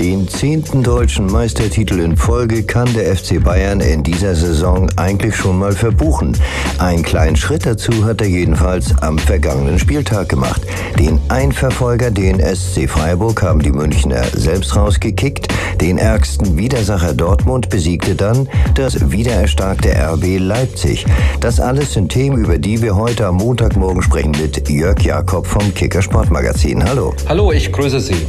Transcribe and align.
Den 0.00 0.26
zehnten 0.28 0.82
deutschen 0.82 1.26
Meistertitel 1.26 2.00
in 2.00 2.16
Folge 2.16 2.62
kann 2.62 2.90
der 2.94 3.14
FC 3.14 3.44
Bayern 3.44 3.80
in 3.80 4.02
dieser 4.02 4.34
Saison 4.34 4.88
eigentlich 4.96 5.36
schon 5.36 5.58
mal 5.58 5.72
verbuchen. 5.72 6.34
Einen 6.78 7.02
kleinen 7.02 7.36
Schritt 7.36 7.66
dazu 7.66 8.06
hat 8.06 8.22
er 8.22 8.26
jedenfalls 8.26 8.94
am 9.02 9.18
vergangenen 9.18 9.78
Spieltag 9.78 10.30
gemacht. 10.30 10.62
Den 10.98 11.20
Einverfolger, 11.28 12.10
den 12.10 12.40
SC 12.40 12.88
Freiburg, 12.88 13.42
haben 13.42 13.60
die 13.60 13.72
Münchner 13.72 14.22
selbst 14.34 14.74
rausgekickt. 14.74 15.48
Den 15.82 15.98
ärgsten 15.98 16.56
Widersacher 16.56 17.12
Dortmund 17.12 17.68
besiegte 17.68 18.14
dann 18.14 18.48
das 18.76 19.10
wiedererstarkte 19.10 19.90
RB 19.90 20.38
Leipzig. 20.38 21.04
Das 21.40 21.60
alles 21.60 21.92
sind 21.92 22.10
Themen, 22.10 22.38
über 22.38 22.56
die 22.56 22.80
wir 22.80 22.96
heute 22.96 23.26
am 23.26 23.36
Montagmorgen 23.36 24.02
sprechen 24.02 24.32
mit 24.40 24.66
Jörg 24.66 25.02
Jakob 25.02 25.46
vom 25.46 25.74
Kicker 25.74 26.00
Sportmagazin. 26.00 26.82
Hallo. 26.82 27.12
Hallo, 27.28 27.52
ich 27.52 27.70
grüße 27.70 28.00
Sie. 28.00 28.26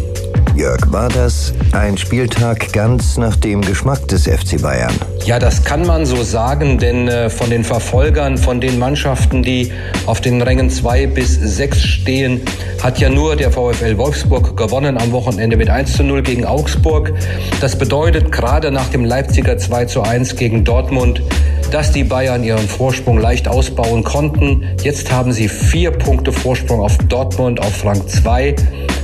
Jörg, 0.62 0.92
war 0.92 1.10
das 1.10 1.56
ein 1.72 1.98
Spieltag 1.98 2.72
ganz 2.72 3.18
nach 3.18 3.36
dem 3.36 3.62
Geschmack 3.62 4.08
des 4.10 4.28
FC 4.28 4.62
Bayern? 4.62 4.94
Ja, 5.26 5.40
das 5.40 5.64
kann 5.64 5.88
man 5.88 6.06
so 6.06 6.22
sagen, 6.22 6.78
denn 6.78 7.08
äh, 7.08 7.32
von 7.32 7.50
den 7.50 7.64
Verfolgern, 7.64 8.38
von 8.38 8.62
den 8.62 8.78
Mannschaften, 8.78 9.42
die 9.42 9.72
auf 10.06 10.22
den 10.22 10.40
Rängen 10.40 10.70
2 10.70 11.08
bis 11.08 11.34
6 11.34 11.82
stehen, 11.82 12.42
hat 12.84 13.00
ja 13.00 13.10
nur 13.10 13.36
der 13.36 13.50
VfL 13.50 13.98
Wolfsburg 13.98 14.56
gewonnen 14.56 15.00
am 15.00 15.12
Wochenende 15.12 15.58
mit 15.58 15.68
1 15.68 15.94
zu 15.94 16.04
0 16.04 16.22
gegen 16.22 16.46
Augsburg. 16.46 17.12
Das 17.60 17.76
bedeutet 17.76 18.32
gerade 18.32 18.70
nach 18.70 18.90
dem 18.90 19.04
Leipziger 19.04 19.58
2 19.58 19.86
zu 19.86 20.04
1 20.04 20.36
gegen 20.36 20.64
Dortmund, 20.64 21.24
dass 21.72 21.92
die 21.92 22.04
Bayern 22.04 22.44
ihren 22.44 22.68
Vorsprung 22.68 23.18
leicht 23.18 23.48
ausbauen 23.48 24.04
konnten. 24.04 24.64
Jetzt 24.84 25.12
haben 25.12 25.34
sie 25.34 25.48
vier 25.48 25.90
Punkte 25.90 26.32
Vorsprung 26.32 26.82
auf 26.82 27.00
Dortmund 27.10 27.60
auf 27.60 27.84
Rang 27.84 28.08
2. 28.08 28.56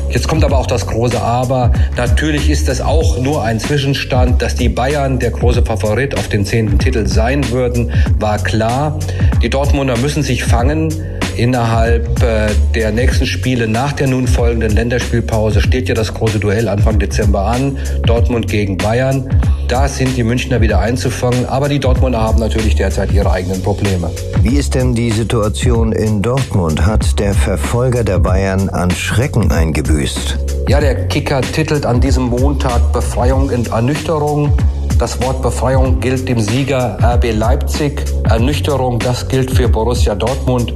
Jetzt 0.09 0.27
kommt 0.27 0.43
aber 0.43 0.57
auch 0.57 0.67
das 0.67 0.88
große 0.88 1.21
Aber. 1.21 1.71
Natürlich 1.95 2.49
ist 2.49 2.67
das 2.67 2.81
auch 2.81 3.19
nur 3.19 3.44
ein 3.44 3.59
Zwischenstand, 3.59 4.41
dass 4.41 4.55
die 4.55 4.69
Bayern 4.69 5.19
der 5.19 5.31
große 5.31 5.63
Favorit 5.63 6.17
auf 6.17 6.27
den 6.30 6.45
zehnten 6.45 6.80
Titel 6.80 7.08
sein 7.08 7.50
würden, 7.52 7.91
war 8.19 8.38
klar. 8.38 9.00
Die 9.41 9.50
Dortmunder 9.50 9.97
müssen 9.97 10.23
sich 10.23 10.44
fangen. 10.44 10.94
Innerhalb 11.35 12.23
äh, 12.23 12.47
der 12.73 12.91
nächsten 12.91 13.28
Spiele 13.28 13.67
nach 13.67 13.94
der 13.94 14.08
nun 14.08 14.28
folgenden 14.28 14.72
Länderspielpause 14.72 15.61
steht 15.61 15.88
ja 15.88 15.94
das 15.94 16.11
große 16.13 16.39
Duell 16.39 16.67
Anfang 16.67 16.97
Dezember 16.97 17.41
an. 17.41 17.78
Dortmund 18.08 18.47
gegen 18.47 18.78
Bayern. 18.78 19.30
Da 19.67 19.89
sind 19.89 20.15
die 20.15 20.23
Münchner 20.23 20.61
wieder 20.61 20.79
einzufangen. 20.79 21.45
Aber 21.45 21.67
die 21.67 21.79
Dortmunder 21.79 22.21
haben 22.21 22.39
natürlich 22.39 22.75
derzeit 22.75 23.11
ihre 23.11 23.29
eigenen 23.29 23.61
Probleme. 23.61 24.09
Wie 24.41 24.55
ist 24.55 24.75
denn 24.75 24.95
die 24.95 25.11
Situation 25.11 25.91
in 25.91 26.21
Dortmund? 26.21 26.85
Hat 26.85 27.19
der 27.19 27.33
Verfolger 27.33 28.05
der 28.05 28.19
Bayern 28.19 28.69
an 28.69 28.91
Schrecken 28.91 29.51
eingebüßt? 29.51 30.38
Ja, 30.69 30.79
der 30.79 31.07
Kicker 31.09 31.41
titelt 31.41 31.85
an 31.85 31.99
diesem 31.99 32.29
Montag 32.29 32.93
Befreiung 32.93 33.49
und 33.49 33.67
Ernüchterung. 33.67 34.53
Das 34.99 35.21
Wort 35.21 35.41
Befreiung 35.41 35.99
gilt 35.99 36.29
dem 36.29 36.39
Sieger 36.39 36.97
RB 37.03 37.33
Leipzig. 37.33 38.05
Ernüchterung, 38.23 38.99
das 38.99 39.27
gilt 39.27 39.51
für 39.51 39.67
Borussia 39.67 40.15
Dortmund. 40.15 40.73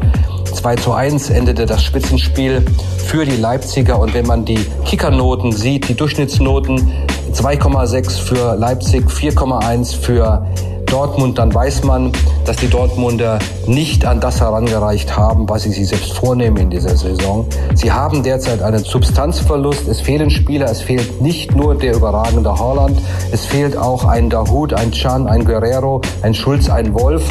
2 0.53 0.75
zu 0.75 0.91
1 0.91 1.29
endete 1.29 1.65
das 1.65 1.81
Spitzenspiel 1.81 2.65
für 3.05 3.23
die 3.23 3.37
Leipziger. 3.37 3.99
Und 3.99 4.13
wenn 4.13 4.27
man 4.27 4.43
die 4.43 4.59
Kickernoten 4.85 5.53
sieht, 5.53 5.87
die 5.87 5.95
Durchschnittsnoten 5.95 6.91
2,6 7.33 8.21
für 8.21 8.55
Leipzig, 8.55 9.05
4,1 9.07 9.95
für 9.95 10.45
Dortmund, 10.85 11.37
dann 11.37 11.53
weiß 11.53 11.83
man, 11.83 12.11
dass 12.45 12.57
die 12.57 12.67
Dortmunder 12.67 13.39
nicht 13.67 14.05
an 14.05 14.19
das 14.19 14.41
herangereicht 14.41 15.15
haben, 15.15 15.47
was 15.49 15.63
sie 15.63 15.71
sich 15.71 15.87
selbst 15.87 16.13
vornehmen 16.13 16.57
in 16.57 16.69
dieser 16.69 16.95
Saison. 16.95 17.45
Sie 17.75 17.91
haben 17.91 18.23
derzeit 18.23 18.61
einen 18.61 18.83
Substanzverlust. 18.83 19.87
Es 19.87 20.01
fehlen 20.01 20.29
Spieler. 20.29 20.69
Es 20.69 20.81
fehlt 20.81 21.21
nicht 21.21 21.55
nur 21.55 21.75
der 21.75 21.95
überragende 21.95 22.57
Haaland. 22.57 22.99
Es 23.31 23.45
fehlt 23.45 23.77
auch 23.77 24.05
ein 24.05 24.29
Dahut, 24.29 24.73
ein 24.73 24.91
Chan, 24.91 25.27
ein 25.27 25.45
Guerrero, 25.45 26.01
ein 26.21 26.33
Schulz, 26.33 26.69
ein 26.69 26.93
Wolf. 26.93 27.23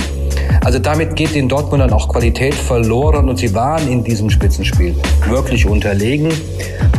Also 0.62 0.78
damit 0.78 1.16
geht 1.16 1.34
den 1.34 1.48
Dortmundern 1.48 1.92
auch 1.92 2.08
Qualität 2.08 2.54
verloren 2.54 3.28
und 3.28 3.38
sie 3.38 3.54
waren 3.54 3.88
in 3.88 4.04
diesem 4.04 4.30
Spitzenspiel 4.30 4.94
wirklich 5.26 5.66
unterlegen. 5.66 6.28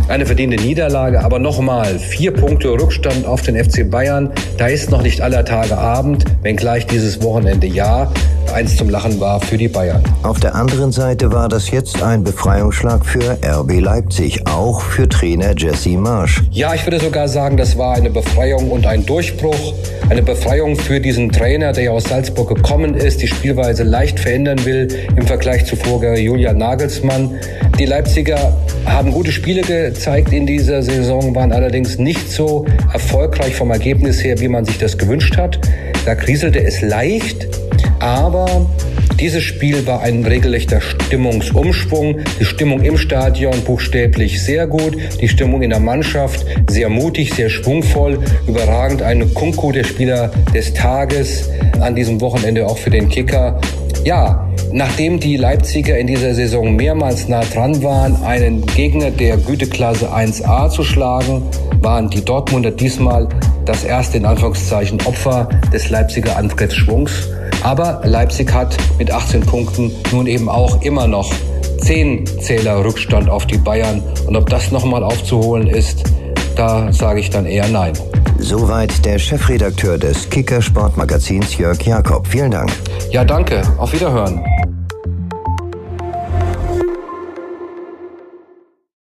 Eine 0.08 0.26
verdiente 0.26 0.58
Niederlage, 0.62 1.24
aber 1.24 1.40
nochmal 1.40 2.00
vier 2.00 2.34
Punkte 2.34 2.70
Rückstand 2.70 3.26
auf 3.26 3.44
den 3.44 3.56
FC 3.64 3.90
Bayern. 3.90 4.32
Da 4.58 4.68
ist 4.68 4.90
noch 4.90 5.04
nicht 5.04 5.22
aller 5.22 5.46
Tage 5.46 5.78
Abend, 5.78 6.26
wenngleich 6.42 6.88
dieses 6.88 7.22
Wochenende 7.22 7.68
ja 7.68 8.01
eins 8.54 8.76
zum 8.76 8.90
Lachen 8.90 9.20
war 9.20 9.40
für 9.40 9.58
die 9.58 9.68
Bayern. 9.68 10.04
Auf 10.24 10.40
der 10.40 10.56
anderen 10.56 10.92
Seite 10.92 11.32
war 11.32 11.48
das 11.48 11.72
jetzt 11.72 12.02
ein 12.02 12.24
Befreiungsschlag 12.24 13.06
für 13.06 13.38
RB 13.44 13.80
Leipzig, 13.80 14.46
auch 14.48 14.82
für 14.82 15.08
Trainer 15.08 15.54
Jesse 15.58 15.98
Marsch. 15.98 16.42
Ja, 16.52 16.74
ich 16.74 16.86
würde 16.86 17.00
sogar 17.00 17.28
sagen, 17.28 17.58
das 17.58 17.78
war 17.78 17.96
eine 17.96 18.10
Befreiung 18.10 18.70
und 18.72 18.86
ein 18.86 19.06
Durchbruch. 19.06 19.74
Eine 20.10 20.22
Befreiung 20.22 20.76
für 20.76 21.00
diesen 21.00 21.32
Trainer, 21.32 21.72
der 21.72 21.86
ja 21.86 21.92
aus 21.92 22.04
Salzburg 22.04 22.50
gekommen 22.56 22.96
ist, 22.96 23.22
die 23.22 23.28
Spielweise 23.28 23.84
leicht 23.84 24.20
verändern 24.20 24.64
will 24.66 24.88
im 25.16 25.26
Vergleich 25.26 25.66
zu 25.66 25.76
Vorgänger 25.76 26.20
Julian 26.20 26.58
Nagelsmann. 26.58 27.40
Die 27.80 27.86
Leipziger 27.86 28.58
haben 28.86 29.12
gute 29.12 29.32
Spiele 29.32 29.62
gezeigt 29.62 30.34
in 30.34 30.46
dieser 30.46 30.84
Saison, 30.84 31.34
waren 31.34 31.52
allerdings 31.52 31.98
nicht 31.98 32.32
so 32.32 32.66
erfolgreich 32.92 33.56
vom 33.56 33.72
Ergebnis 33.72 34.24
her, 34.24 34.40
wie 34.40 34.48
man 34.48 34.66
sich 34.66 34.78
das 34.78 34.98
gewünscht 34.98 35.38
hat. 35.38 35.60
Da 36.06 36.16
kriselte 36.16 36.64
es 36.64 36.82
leicht, 36.82 37.48
aber 38.02 38.66
dieses 39.20 39.44
Spiel 39.44 39.86
war 39.86 40.02
ein 40.02 40.26
regelrechter 40.26 40.82
Stimmungsumschwung. 40.82 42.18
Die 42.40 42.46
Stimmung 42.46 42.82
im 42.82 42.98
Stadion 42.98 43.62
buchstäblich 43.62 44.42
sehr 44.42 44.66
gut, 44.66 44.98
die 45.22 45.28
Stimmung 45.28 45.62
in 45.62 45.70
der 45.70 45.80
Mannschaft 45.80 46.44
sehr 46.68 46.90
mutig, 46.90 47.32
sehr 47.36 47.50
schwungvoll, 47.50 48.18
überragend. 48.48 49.04
Eine 49.04 49.28
Kunku 49.28 49.72
der 49.72 49.84
Spieler 49.84 50.32
des 50.56 50.74
Tages 50.74 51.50
an 51.80 51.96
diesem 51.96 52.20
Wochenende 52.22 52.66
auch 52.66 52.80
für 52.80 52.90
den 52.90 53.08
Kicker. 53.10 53.62
Ja, 54.04 54.52
nachdem 54.72 55.20
die 55.20 55.38
Leipziger 55.38 55.96
in 56.00 56.08
dieser 56.08 56.34
Saison 56.34 56.76
mehrmals 56.76 57.28
nah 57.28 57.44
dran 57.44 57.84
waren, 57.84 58.16
einen 58.24 58.66
Gegner 58.66 59.12
der 59.12 59.38
Güteklasse 59.38 60.12
1a 60.12 60.72
zu 60.72 60.84
schlagen, 60.84 61.44
waren 61.82 62.10
die 62.10 62.26
Dortmunder 62.26 62.72
diesmal 62.72 63.30
das 63.66 63.84
erste 63.84 64.18
in 64.18 64.26
Anführungszeichen 64.26 65.00
Opfer 65.06 65.48
des 65.72 65.92
Leipziger 65.92 66.36
Angriffsschwungs. 66.38 67.30
Aber 67.64 68.02
Leipzig 68.04 68.54
hat 68.54 68.78
mit 68.98 69.12
18 69.12 69.42
Punkten 69.42 69.92
nun 70.12 70.28
eben 70.28 70.50
auch 70.50 70.82
immer 70.82 71.08
noch 71.08 71.32
10 71.80 72.26
Zähler 72.42 72.84
Rückstand 72.84 73.30
auf 73.30 73.46
die 73.46 73.58
Bayern. 73.58 74.04
Und 74.28 74.36
ob 74.36 74.50
das 74.50 74.72
nochmal 74.72 75.04
aufzuholen 75.04 75.68
ist, 75.68 76.04
da 76.56 76.92
sage 76.92 77.20
ich 77.20 77.30
dann 77.30 77.46
eher 77.46 77.68
nein. 77.68 77.94
Soweit 78.40 79.06
der 79.06 79.20
Chefredakteur 79.20 79.98
des 79.98 80.30
Kicker 80.30 80.62
Sportmagazins 80.62 81.58
Jörg 81.58 81.82
Jakob. 81.84 82.28
Vielen 82.28 82.52
Dank. 82.52 82.72
Ja, 83.12 83.24
danke. 83.24 83.62
Auf 83.78 83.94
Wiederhören. 83.94 84.44